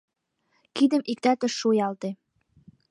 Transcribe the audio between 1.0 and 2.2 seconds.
иктат ыш шуялте.